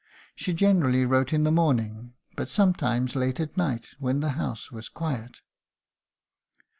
She 0.33 0.51
generally 0.53 1.05
wrote 1.05 1.31
in 1.31 1.43
the 1.43 1.51
morning, 1.51 2.15
but 2.35 2.49
sometimes 2.49 3.15
late 3.15 3.39
at 3.39 3.55
night, 3.55 3.89
when 3.99 4.19
the 4.19 4.29
house 4.31 4.71
was 4.71 4.89
quiet." 4.89 5.41